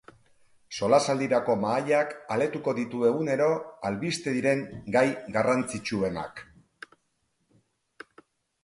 [0.77, 3.51] Solasaldirako mahaiak aletuko ditu egunero
[3.91, 4.65] albiste diren
[4.97, 5.05] gai
[5.37, 6.45] garrantzitsuenak.